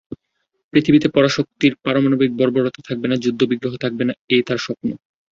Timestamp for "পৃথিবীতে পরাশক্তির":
0.73-1.73